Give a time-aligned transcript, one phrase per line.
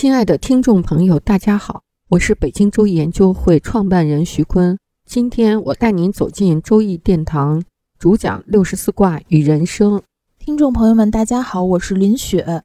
[0.00, 4.78] 亲爱的听众朋友，大家好，我是北京周易研究会创办人徐坤。
[5.04, 7.64] 今天我带您走进周易殿堂，
[7.98, 10.00] 主讲六十四卦与人生。
[10.38, 12.62] 听众朋友们，大家好，我是林雪。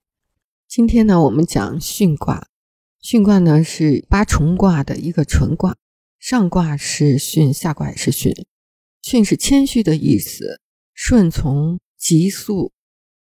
[0.67, 2.45] 今天呢，我们讲巽卦。
[3.01, 5.75] 巽卦呢是八重卦的一个纯卦，
[6.19, 8.45] 上卦是巽，下卦也是巽。
[9.03, 10.61] 巽是谦虚的意思，
[10.93, 12.71] 顺从、急速。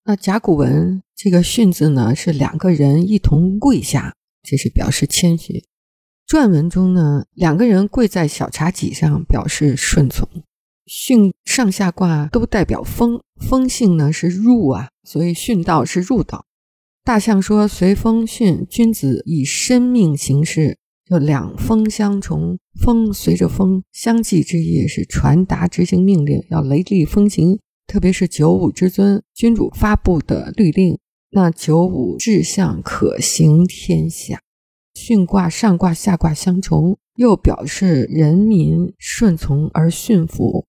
[0.03, 5.63] 那甲骨文这个“训”字呢，是两个人一同跪下，这是表示谦虚。
[6.27, 10.27] 篆文中呢，两个人跪在小茶几上，表示顺从。
[10.85, 16.45] 巽上下卦都代表风，风性呢是入啊，所以巽道是入道。
[17.03, 27.59] 大象说：“随风巽，君子以生命行事。”就两风相从，风随着风相继之意是传达执行命令，要雷厉风行。
[27.85, 30.97] 特别是九五之尊君主发布的律令，
[31.31, 34.40] 那九五志向可行天下。
[34.94, 40.66] 巽卦上卦下卦相重，又表示人民顺从而驯服。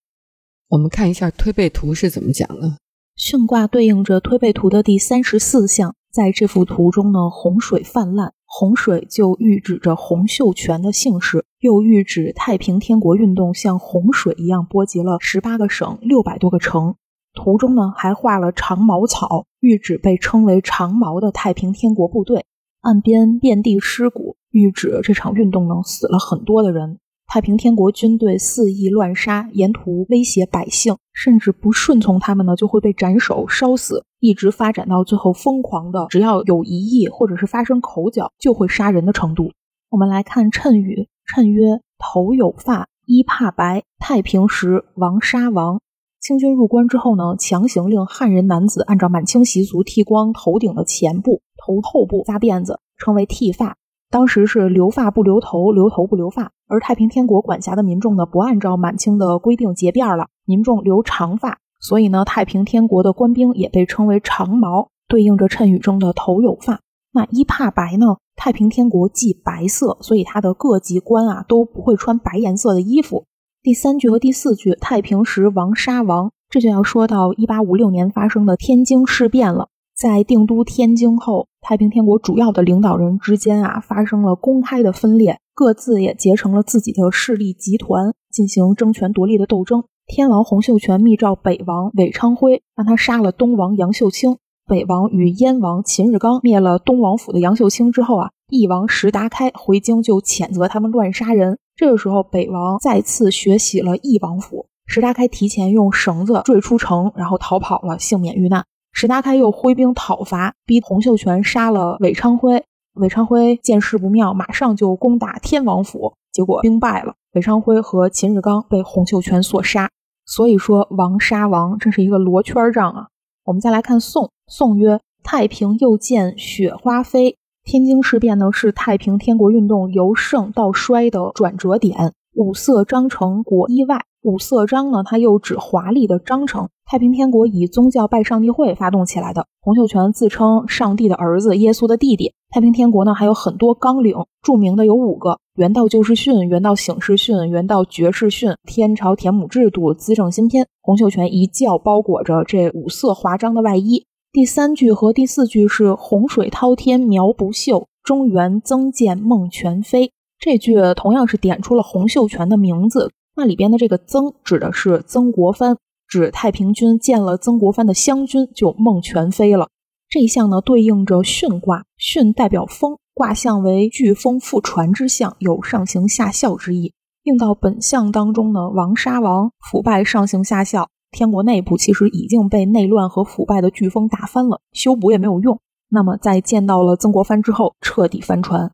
[0.68, 2.78] 我们看一下推背图是怎么讲的。
[3.16, 16.96] 巽卦对应着推背图的第三十四象，在这幅图中呢，洪水泛滥，洪水就预指着洪秀全的姓氏，又预指太平天国运动像洪水一样波及了十八个省、六百多个城。
[17.36, 22.44] 图中呢还画了长茅草，喻指被称为长茅的太平天国部队。
[22.80, 26.98] 岸边遍地尸骨，喻指这场运动呢死了很多的人。
[27.28, 39.50] 太平天国军队肆意乱杀，沿途威胁百姓，甚至不顺从他们呢就会被斩首烧死，一直发展到最后疯狂的，只要有疑义或者是发生口角就会杀人的程度。
[39.90, 43.82] 我们来看谶语，谶曰：头有发，衣怕白。
[43.98, 45.80] 太平时，王杀王。
[46.26, 53.76] 清军入关之后呢，强行令汉人男子按照满清习俗剃光头顶的前部，头后部扎辫子，称为剃发。
[54.10, 56.50] 当时是留发不留头，留头不留发。
[56.66, 61.58] 而太平天国管辖的民众呢，不按照满清的规定结辫了，民众留长发。
[61.78, 66.80] 所以呢，太平天国的官兵也被称为长毛，对应着谶语中的头有发。
[67.12, 68.16] 那一怕白呢？
[68.34, 73.26] 太平天国忌白色，所以他的各级官啊都不会穿白颜色的衣服。
[73.66, 79.70] 第三句和第四句，太平时王杀王，这就要说到一八五六年发生的天津事变了。
[79.92, 89.82] 在定都天津后，太平天国主要的领导人之间啊发生了公开的分裂，各自也结成了自己的势力集团，进行争权夺利的斗争。
[90.06, 94.36] 天王洪秀全密诏北王韦昌辉，让他杀了东王杨秀清。
[94.68, 101.58] 北王与燕王秦日刚灭了东王府的杨秀清之后啊，翼王石达开回京就谴责他们乱杀人。
[101.76, 104.66] 这个时候，北王再次学习了翼王府。
[104.86, 108.64] 石达开提前用绳子坠出城，然后逃跑了，幸免遇难。
[108.92, 112.64] 石达开又挥兵讨伐，逼洪秀全杀了韦昌辉。
[112.94, 117.14] 韦昌辉见势不妙，马上就攻打天王府，结果兵败了。
[117.34, 119.90] 韦昌辉和秦日刚被洪秀全所杀。
[120.24, 123.08] 所以说，王杀王，这是一个罗圈仗啊。
[123.44, 127.36] 我们再来看宋，宋曰：“太平又见雪花飞。”
[127.66, 132.12] 天津事变呢，是太平天国运动由盛到衰的转折点。
[132.36, 136.68] 五色章程国一外，五色章呢，它又指华丽的章程。
[136.88, 139.48] 太平天国以宗教拜上帝会发动起来的。
[139.60, 142.32] 洪秀全自称上帝的儿子，耶稣的弟弟。
[142.50, 150.68] 太平天国呢，还有很多纲领，著名的有五个：元道旧世训、元道醒世训、元道绝世训、天朝田亩制度、资政新篇。
[150.82, 154.06] 洪秀全一教包裹着这五色华章的外衣。
[154.36, 160.12] 第三句和第四句是“洪水滔天苗不秀，中原增建孟全飞”。
[160.38, 163.10] 这句同样是点出了洪秀全的名字。
[163.34, 169.70] 那里边的这个“曾”指的是曾国藩，指太平军见了曾国藩的湘军就孟全飞了。
[170.10, 176.92] 这一项呢对应着巽卦，巽代表风，卦象为飓风覆船之象，有上行下效之意。
[177.22, 180.90] 应到本象当中呢，王杀王，腐败上行下效。
[181.10, 185.60] 天国内部其实已经被内乱和腐败的飓风打翻了，修补也没有用。
[185.88, 188.70] 那么在见到了曾国藩之后，彻底翻船。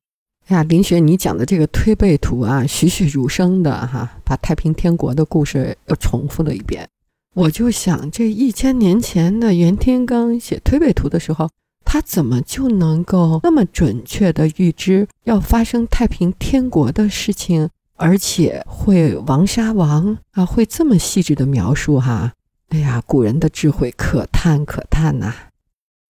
[0.48, 6.88] 哎呀，林雪，你讲的这个推背图啊，栩栩如生的哈，把太平天国的故事又重复了一遍。
[7.34, 11.48] 我就想，这一千年前的袁天罡写推背图的时候，
[11.84, 20.44] 他怎么就能够那么准确的预知要发生太平天国的事情，而且会王杀王啊？
[20.44, 22.32] 会这么细致的描述哈？
[22.68, 25.32] 哎呀，古人的智慧可叹可叹呐！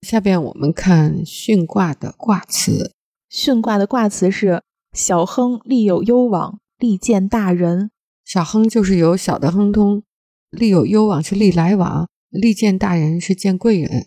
[0.02, 2.92] 下边我们看巽卦的卦辞，
[3.30, 4.62] 巽卦的卦辞是：
[4.92, 7.90] 小亨利有攸往，利见大人。
[8.24, 10.04] 小亨就是有小的亨通，
[10.50, 14.06] 利有攸往是利来往，利见大人是见贵人。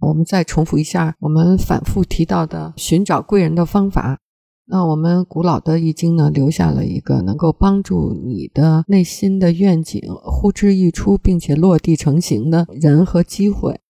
[0.00, 4.18] 我们再重复一下我们反复提到的寻找贵人的方法。
[4.64, 13.80] 那我们古老的易经呢，留下了一个能够帮助你的内心的愿景呼之欲出，并且落地成型的人和机会。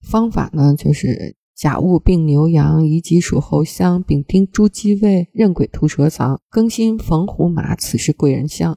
[0.00, 8.76] 方法呢，就是甲戊并牛羊，乙己属猴相，丙丁猪鸡位，壬癸兔蛇藏，庚辛逢虎马，此是贵人相。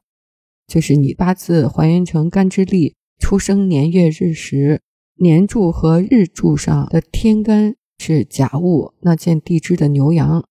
[0.66, 4.80] 就是你八字还原成干支历，出生年月日时。
[5.16, 10.42] 年柱和日柱上的天干是甲戊，那见地支的牛羊；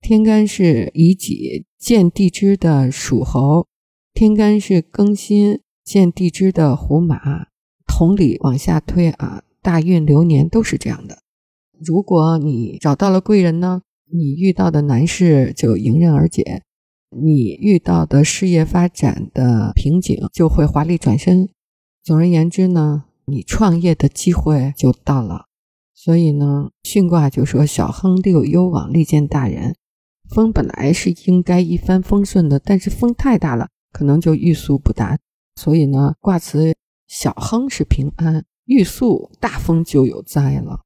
[0.00, 3.66] 天干是乙己，见地支的属猴；
[4.12, 7.46] 天干是庚辛，见地支的虎马。
[7.86, 11.18] 同理往下推啊，大运流年都是这样的。
[11.78, 13.82] 如果你找到了贵人呢，
[14.12, 16.62] 你遇到的难事就迎刃而解，
[17.10, 21.48] 你遇到的事业发展的瓶颈就会华丽转身。
[22.02, 23.04] 总而言之呢。
[23.26, 25.44] 你创业的机会就到了，
[25.94, 29.76] 所以呢，巽卦就说小亨利有攸往，利见大人。
[30.30, 35.18] 风本来是应该一帆风顺的，但是风太大了，可能就欲速不达。
[35.56, 36.74] 所以呢，卦辞
[37.08, 40.80] 小亨是平安，欲速大风就有灾了。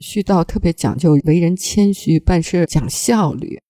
[0.00, 3.60] 絮道特别讲究为人谦虚，办事讲效率。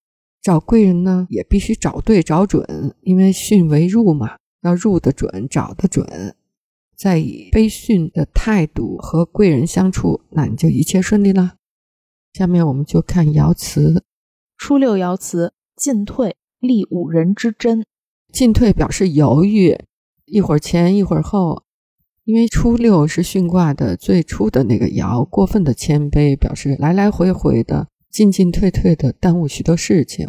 [0.41, 6.37] 找贵人呢，也必须找对找准，因为巽为入嘛，要入得准，找得准。
[6.97, 11.57] 再以悲训的态度和贵人相处，那你就一切顺利了。
[12.33, 14.05] 下面我们就看爻辞。
[14.59, 17.85] 初六爻辞：进退，立五人之贞。
[18.33, 19.79] 进退表示犹豫，
[20.25, 21.63] 一会儿前一会儿后。
[22.25, 30.29] 因为初六是巽卦的最初的那个爻，过分的谦卑，表示来来回回的进进退退的耽误许多事情。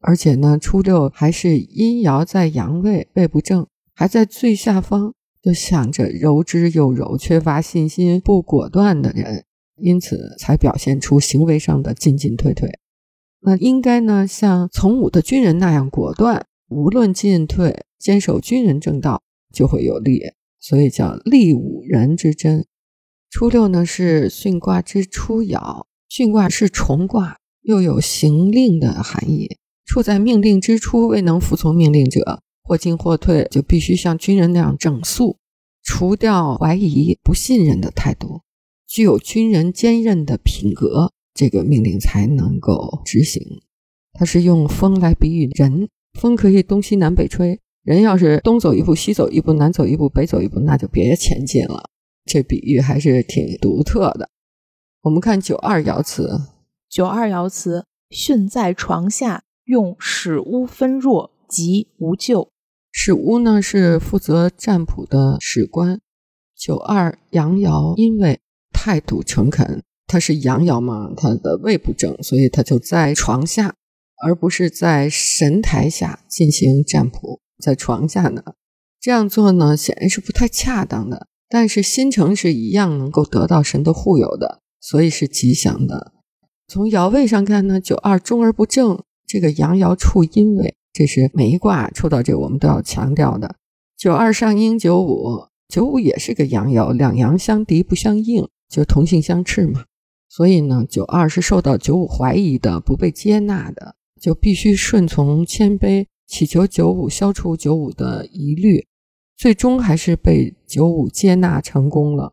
[0.00, 5.12] 而且呢，初六还是阴爻在阳位，位不正，还在最下方。
[5.42, 9.44] 就想着柔之又柔、缺乏信心、不果断的人，
[9.76, 12.68] 因此才表现出行为上的进进退退。
[13.46, 19.22] 那应该呢，像从武的军人那样果断，无论进退，坚守军人正道，
[19.54, 20.20] 就会有利。
[20.58, 22.66] 所以叫立武人之贞。
[23.30, 32.42] 初六呢是巽卦之初爻，巽卦是重卦，又有行令的含义，处在命令之初，未能服从命令者。
[32.64, 35.38] 或进或退，就必须像军人那样整肃，
[35.84, 38.40] 除掉怀疑、不信任的态度，
[38.88, 43.40] 具有军人坚韧的品格，这个命令才能够执行。
[44.14, 45.88] 它是用风来比喻人，
[46.18, 51.90] 风可以东西南北吹，人要是东走一步、西走一步、南走一步、北走一步，那就别前进了。
[52.24, 54.30] 这比喻还是挺独特的。
[55.02, 56.40] 我们看九二爻辞，
[56.88, 62.50] 九二爻辞：训在床下，用使巫分弱，即无咎。
[62.90, 66.00] 使巫呢是负责占卜的史官，
[66.56, 68.40] 九二阳爻因为
[68.72, 73.74] 态度诚恳，他是阳爻嘛，他的位不正，所以他就在床下，
[74.24, 77.40] 而不是在神台下进行占卜。
[77.58, 78.42] 在床下呢，
[79.00, 86.12] 这样做呢显然是不太恰当的，但是心诚是一样能够得到神的护佑的，所以是吉祥的。
[86.68, 90.74] 从爻位上看呢，九二中而不正，这个阳爻处阴位。
[90.92, 93.56] 这是每一卦抽到这，我们都要强调的。
[93.98, 99.84] 九二上阴九五，九五也是个阳爻，两阳相敌不相应，就同性相斥嘛。
[100.28, 108.86] 所以呢，九二是受到九五怀疑的，不被接纳的，就必须顺从谦卑，祈求九五消除九五的疑虑，
[109.36, 112.32] 最终还是被九五接纳成功了。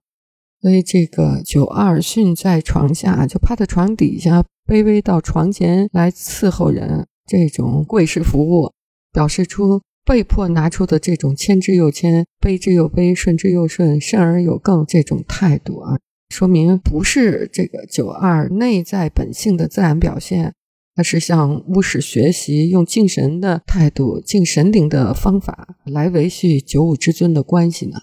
[0.61, 7.07] 所以这个九二训在床下，就趴在床底下，卑微到床前来伺候人。
[7.25, 8.73] 这种跪式服务，
[9.13, 15.97] 表示出被迫拿出的这种谦之又谦、卑之又卑、顺之又顺、慎而有更这种态度啊，
[16.33, 20.55] 说明不是这个九二内在本性的自然表现，
[20.95, 27.99] 而是向巫师学习，用敬神的态度、敬神灵的方法来维系九五之尊的关系呢。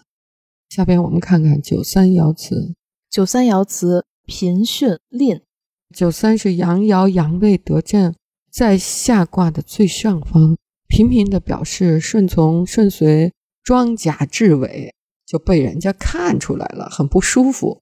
[0.68, 2.76] 下边我们看看九三爻辞，
[3.10, 5.40] 九三爻辞贫训吝，
[5.92, 8.14] 九三是阳爻阳位得正。
[8.52, 10.56] 在下卦的最上方，
[10.87, 13.32] 频频的表示顺从、顺随、
[13.64, 14.94] 装甲至伪，
[15.26, 17.80] 就被人家看出来了，很不舒服。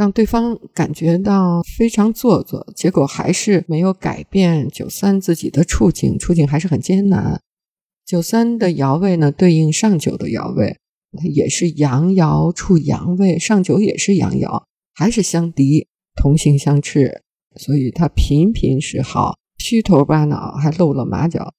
[0.00, 7.38] 让对方感觉到非常做作，结果还是没有改变九三自己的处境，处境还是很艰难。
[8.06, 10.78] 九三的爻位呢，对应上九的爻位，
[11.30, 14.62] 也是阳爻处阳位，上九也是阳爻，
[14.94, 17.20] 还是相敌，同性相斥，
[17.56, 21.52] 所以他频频示好，虚头巴脑，还露了马脚。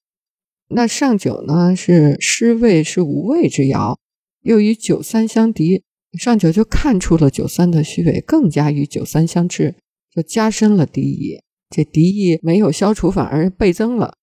[0.69, 3.97] 那上九呢是失位，是无位之爻，
[4.41, 5.83] 又与九三相敌。
[6.17, 9.75] 上九就看出了九三的虚伪，更加与九三相斥，
[10.13, 11.39] 就加深了敌意。
[11.69, 14.15] 这敌意没有消除，反而倍增了。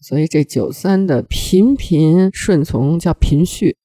[0.00, 3.76] 所以这九三的频频顺从叫频续，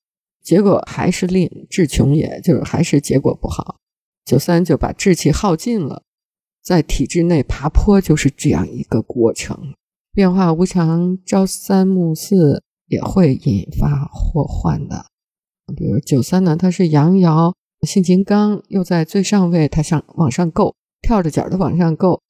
[0.42, 3.78] 结果还是令志穷，也就是还是结果不好。
[4.24, 6.02] 九三就把志气耗尽了，
[6.64, 9.76] 在体制内爬坡就是这样一个过程。
[10.14, 15.06] 变化无常，朝三暮四，也会引发祸患的。
[15.74, 22.22] 比如九三呢，他是阳爻，性情刚，又在最上位，他上往上够，跳着脚的往上够，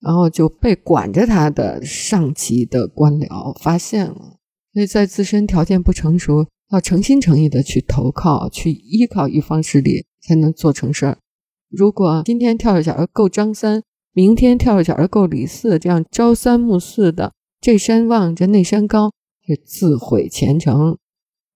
[0.00, 4.36] 然后就被管着他的上级的官僚发现了，
[4.72, 11.18] 所以在自身条件不成熟，要诚心诚意的去投靠，去依靠一方势力才能做成事儿。
[11.70, 13.82] 如果今天跳着脚够张三，
[14.12, 19.10] 明天跳着脚够李四，这样朝三暮四的，这山望着那山高，
[19.44, 20.96] 是自毁前程。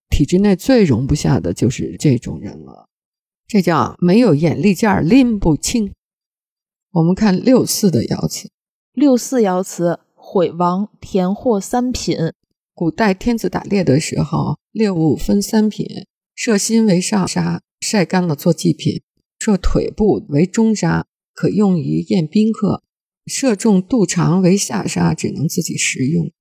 [0.09, 2.89] 体制内最容不下的就是这种人了，
[3.47, 5.93] 这叫没有眼力劲儿拎不清。
[6.91, 8.49] 我们看六四的爻辞，
[8.93, 12.17] 六四爻辞：毁王田获三品。
[12.73, 15.85] 古代天子打猎的时候，猎物分三品：
[16.33, 19.01] 射心为上杀，晒干了做祭品；
[19.39, 22.81] 射腿部为中杀，可用于宴宾客；
[23.25, 26.31] 射中肚肠为下杀，只能自己食用。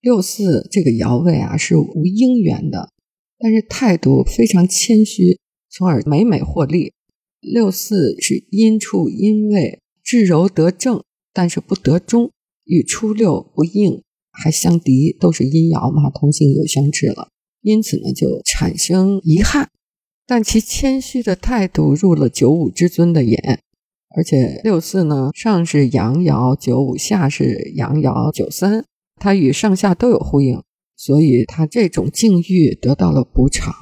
[0.00, 2.92] 六四这个爻位啊，是无姻缘的。
[3.38, 5.38] 但是态度非常谦虚，
[5.70, 6.92] 从而每每获利。
[7.40, 11.02] 六四是阴处阴位，至柔得正，
[11.32, 12.32] 但是不得中，
[12.64, 14.02] 与初六不应，
[14.32, 17.28] 还相敌，都是阴爻嘛，同性又相斥了，
[17.62, 19.70] 因此呢就产生遗憾。
[20.26, 23.60] 但其谦虚的态度入了九五之尊的眼，
[24.16, 28.84] 而且六四呢上是阳爻九五，下是阳爻九三，
[29.20, 30.60] 它与上下都有呼应。
[30.96, 33.74] 所以他这种境遇得到了补偿，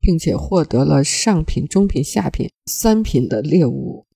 [0.00, 4.06] 并且获得了上品、中品、下品三品的猎物。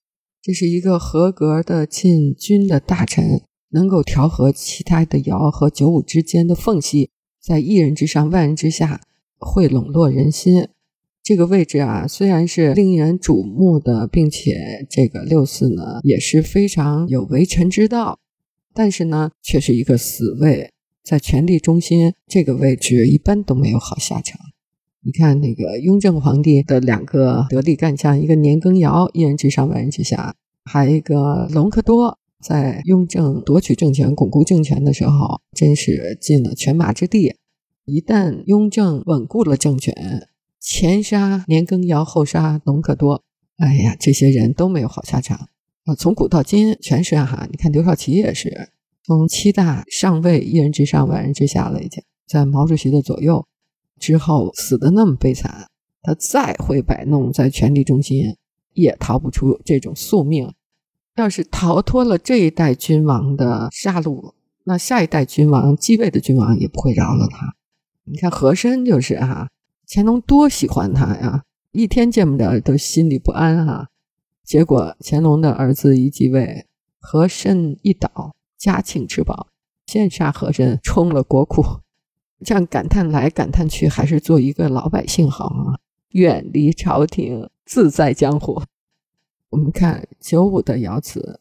[0.41, 7.11] 这是一个合格的禁军的大臣，能够调和其他的爻和九五之间的缝隙，
[7.43, 9.01] 在一人之上、万人之下，
[9.39, 10.69] 会笼络人心。
[11.23, 18.19] 这个位置啊，虽然是令人瞩目的，并且这个六四呢也是非常有为臣之道，
[18.75, 20.71] 但是呢，却是一个死位。
[21.05, 24.41] 在权力中心这个位置，一般都没有好下场。
[25.03, 30.33] 你看那个雍正皇帝的两个得力干将，一个年羹尧，一人之上，万人之下；
[30.65, 37.37] 还有一个隆科多，在雍正夺取政权、巩固政权的时候，真是进了犬马之地。
[37.85, 39.95] 一旦雍正稳固了政权，
[40.59, 43.23] 前杀年羹尧，后杀隆科多，
[43.59, 45.49] 哎呀，这些人都没有好下场
[45.85, 45.95] 啊！
[45.95, 47.47] 从古到今全是哈。
[47.51, 48.71] 你看刘少奇也是。
[49.07, 53.47] 从七大上位，一人之上，万人之下了，已经在毛主席的左右
[54.01, 55.69] 之后死的那么悲惨，
[56.01, 58.35] 他再会摆弄在权力中心，
[58.73, 60.51] 也逃不出这种宿命。
[61.17, 64.33] 要是逃脱了这一代君王的杀戮，
[64.65, 67.55] 那下一代君王继位的君王也不会饶了他。
[68.05, 69.49] 你看和珅就是啊，
[69.87, 73.89] 乾隆多喜欢他呀，一天见不着都心里不安啊。
[74.43, 76.67] 结果乾隆的儿子一继位，
[76.99, 78.35] 和珅一倒。
[78.65, 79.49] 嘉庆之宝，
[79.87, 81.63] 羡煞和珅充了国库，
[82.43, 85.77] 这样感叹来感叹去，还是做一个老百姓好啊！
[86.13, 88.63] 远离朝廷，自在江湖。
[89.51, 91.41] 我们看九五的爻辞，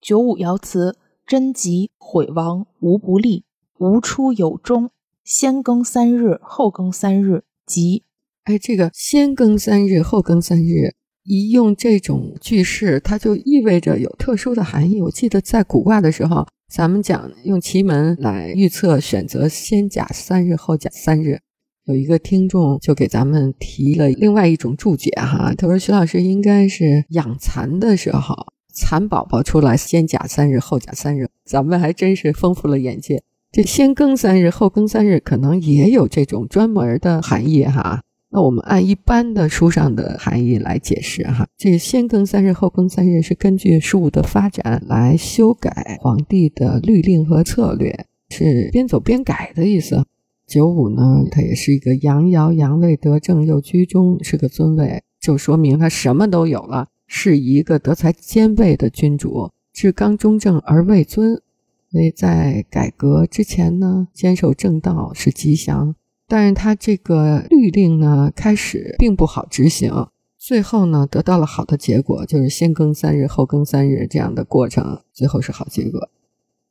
[0.00, 3.44] 九五爻辞：贞吉，毁亡，无不利，
[3.76, 4.88] 无出有终。
[5.22, 8.04] 先更三日，后更三日，吉。
[8.44, 10.94] 哎，这个先更三日，后更三日。
[11.24, 15.02] 一用这种句式，它就意味着有特殊的含义。
[15.02, 21.40] 我记得在古卦的时候，咱们讲用奇门来预测，选择先甲三日，后甲三日。
[21.84, 28.34] 有一个听众就给咱们提了另外一种注解，哈，他说徐老师应该是养蚕的时候，
[28.72, 31.28] 蚕宝宝出来先甲三日，后甲三日。
[31.44, 38.00] 咱们还真是丰富了眼界，这先庚三日，后庚三日，可能也有这种专门的含义，哈。
[38.34, 50.06] 那我们按一般的书上的含义来解释哈，这先更三日后更三日是根据事物的发展来修改皇帝的律令和策略，是边走边改的意思。
[50.46, 61.42] 九五呢，它也是一个阳爻，阳位得正又居中，是个尊位，就说明他什么都有了，是一个德才兼备的君主，至刚中正而位尊。
[61.90, 65.94] 所以在改革之前呢，坚守正道是吉祥。
[66.32, 69.92] 但是他这个律令呢，开始并不好执行，
[70.38, 76.08] 最后呢，得到了好的结果，就是先更三日，后更三日这样的过程，最后是好结果。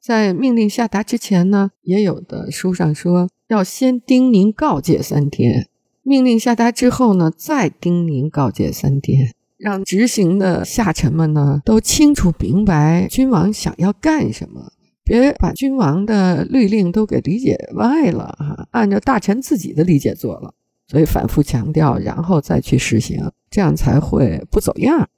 [0.02, 5.68] 在命令下达之前呢，也有的书上说要先叮咛告诫三天，
[6.02, 14.72] 命令下达之后呢，再叮咛告诫三天，让执行的下臣们呢都清楚明白君王想要干什么。
[15.04, 20.54] 别把君王的律令都给理解歪了哈，按照大臣自己的理解做了，
[20.88, 25.10] 所以反复强调，然后再去实行，这样才会不走样。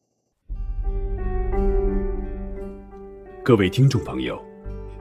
[3.43, 4.41] 各位听众朋友，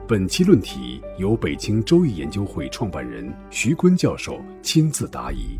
[0.07, 5.57] 本期论题由北京周易研究会创办人徐坤教授亲自答疑。